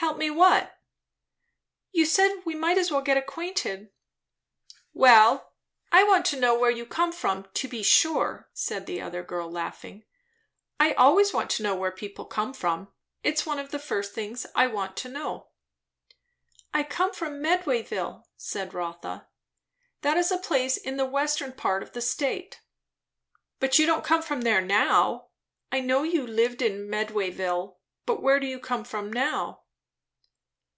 "Help 0.00 0.16
me 0.16 0.30
what?" 0.30 0.78
"You 1.92 2.06
said 2.06 2.40
we 2.46 2.54
might 2.54 2.78
as 2.78 2.90
well 2.90 3.02
get 3.02 3.18
acquainted." 3.18 3.90
"Well 4.94 5.52
I 5.92 6.04
want 6.04 6.24
to 6.26 6.40
know 6.40 6.58
where 6.58 6.70
you 6.70 6.86
come 6.86 7.12
from, 7.12 7.46
to 7.52 7.68
be 7.68 7.82
sure," 7.82 8.48
said 8.54 8.86
the 8.86 9.02
other 9.02 9.22
girl 9.22 9.50
laughing. 9.52 10.06
"I 10.80 10.94
always 10.94 11.34
want 11.34 11.50
to 11.50 11.62
know 11.62 11.74
where 11.76 11.90
people 11.92 12.24
come 12.24 12.54
from. 12.54 12.90
It's 13.22 13.44
one 13.44 13.58
of 13.58 13.72
the 13.72 13.78
first 13.78 14.14
things 14.14 14.46
I 14.54 14.68
want 14.68 14.96
to 14.96 15.10
know." 15.10 15.50
"I 16.72 16.82
come 16.82 17.12
from 17.12 17.42
Medwayville," 17.42 18.22
said 18.38 18.72
Rotha. 18.72 19.28
"That 20.00 20.16
is 20.16 20.32
a 20.32 20.38
place 20.38 20.78
in 20.78 20.96
the 20.96 21.04
western 21.04 21.52
part 21.52 21.82
of 21.82 21.92
the 21.92 22.00
state." 22.00 22.62
"But 23.60 23.78
you 23.78 23.84
don't 23.84 24.02
come 24.02 24.22
from 24.22 24.40
there 24.42 24.62
now. 24.62 25.28
I 25.70 25.80
know 25.80 26.04
you 26.04 26.24
did 26.26 26.34
live 26.36 26.62
in 26.62 26.88
Medwayville. 26.88 27.76
But 28.06 28.22
where 28.22 28.40
do 28.40 28.46
you 28.46 28.58
come 28.58 28.82
from 28.84 29.12
now?" 29.12 29.58